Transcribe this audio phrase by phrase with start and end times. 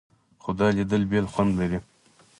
[0.41, 1.79] خو دا لیدل بېل خوند لري.